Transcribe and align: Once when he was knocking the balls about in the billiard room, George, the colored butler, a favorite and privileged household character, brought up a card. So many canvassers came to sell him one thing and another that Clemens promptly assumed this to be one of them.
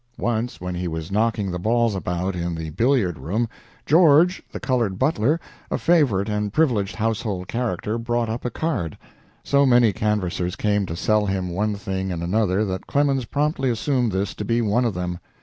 Once 0.17 0.59
when 0.59 0.73
he 0.73 0.87
was 0.87 1.11
knocking 1.11 1.51
the 1.51 1.59
balls 1.59 1.93
about 1.93 2.35
in 2.35 2.55
the 2.55 2.71
billiard 2.71 3.19
room, 3.19 3.47
George, 3.85 4.41
the 4.51 4.59
colored 4.59 4.97
butler, 4.97 5.39
a 5.69 5.77
favorite 5.77 6.27
and 6.27 6.51
privileged 6.51 6.95
household 6.95 7.47
character, 7.47 7.99
brought 7.99 8.27
up 8.27 8.43
a 8.43 8.49
card. 8.49 8.97
So 9.43 9.63
many 9.63 9.93
canvassers 9.93 10.55
came 10.55 10.87
to 10.87 10.95
sell 10.95 11.27
him 11.27 11.49
one 11.49 11.75
thing 11.75 12.11
and 12.11 12.23
another 12.23 12.65
that 12.65 12.87
Clemens 12.87 13.25
promptly 13.25 13.69
assumed 13.69 14.11
this 14.11 14.33
to 14.33 14.43
be 14.43 14.59
one 14.59 14.85
of 14.85 14.95
them. 14.95 15.19